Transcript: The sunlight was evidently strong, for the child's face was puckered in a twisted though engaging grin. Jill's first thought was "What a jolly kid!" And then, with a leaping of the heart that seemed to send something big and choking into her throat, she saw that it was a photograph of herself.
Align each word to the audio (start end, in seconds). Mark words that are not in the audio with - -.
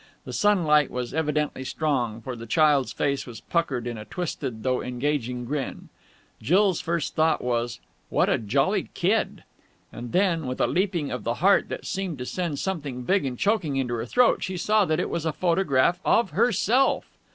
The 0.25 0.33
sunlight 0.33 0.89
was 0.89 1.13
evidently 1.13 1.63
strong, 1.63 2.21
for 2.21 2.35
the 2.35 2.47
child's 2.47 2.91
face 2.91 3.27
was 3.27 3.39
puckered 3.39 3.85
in 3.85 3.99
a 3.99 4.05
twisted 4.05 4.63
though 4.63 4.81
engaging 4.81 5.45
grin. 5.45 5.89
Jill's 6.41 6.81
first 6.81 7.13
thought 7.13 7.39
was 7.39 7.79
"What 8.09 8.27
a 8.27 8.39
jolly 8.39 8.89
kid!" 8.95 9.43
And 9.93 10.11
then, 10.11 10.47
with 10.47 10.59
a 10.59 10.65
leaping 10.65 11.11
of 11.11 11.23
the 11.23 11.35
heart 11.35 11.69
that 11.69 11.85
seemed 11.85 12.17
to 12.17 12.25
send 12.25 12.57
something 12.57 13.03
big 13.03 13.25
and 13.25 13.37
choking 13.37 13.75
into 13.75 13.93
her 13.93 14.07
throat, 14.07 14.41
she 14.41 14.57
saw 14.57 14.85
that 14.85 14.99
it 14.99 15.11
was 15.11 15.23
a 15.23 15.31
photograph 15.31 15.99
of 16.03 16.31
herself. 16.31 17.05